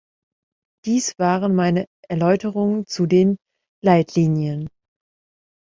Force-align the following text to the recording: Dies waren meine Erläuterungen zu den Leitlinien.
Dies 0.85 1.13
waren 1.19 1.53
meine 1.53 1.85
Erläuterungen 2.09 2.87
zu 2.87 3.05
den 3.05 3.37
Leitlinien. 3.83 4.67